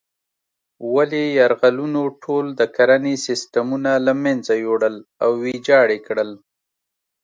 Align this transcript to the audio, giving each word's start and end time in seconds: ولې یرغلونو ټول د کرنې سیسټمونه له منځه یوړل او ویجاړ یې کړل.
ولې 0.93 1.23
یرغلونو 1.39 2.01
ټول 2.23 2.45
د 2.59 2.61
کرنې 2.75 3.15
سیسټمونه 3.27 3.91
له 4.05 4.13
منځه 4.23 4.53
یوړل 4.65 4.95
او 5.23 5.29
ویجاړ 5.43 5.87
یې 5.95 5.99
کړل. 6.07 6.31